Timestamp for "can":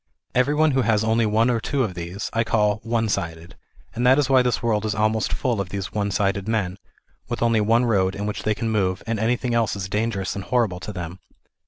8.55-8.69